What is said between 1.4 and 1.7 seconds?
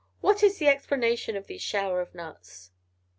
these